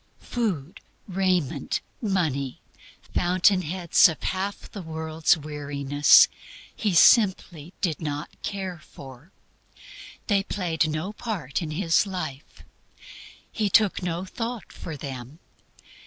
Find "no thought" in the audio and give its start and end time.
14.01-14.73